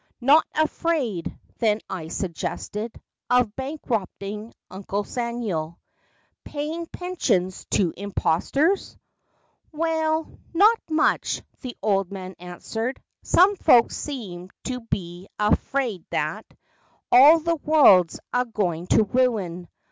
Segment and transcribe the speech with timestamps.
[0.19, 5.77] Not afraid, then, I suggested, Of bankrupting Uncle Samuel,
[6.43, 8.97] Paying pensions to imposters?
[9.71, 10.25] 'Waal,
[10.55, 16.51] not much," the old man answered.' Some folks seems to be a feard that
[17.11, 19.67] All the world's a goin' to ruin.